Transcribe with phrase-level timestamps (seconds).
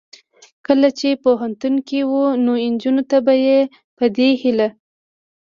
[0.67, 2.13] کله چې پوهنتون کې و
[2.43, 3.59] نو نجونو ته به یې
[3.97, 4.69] په دې هیله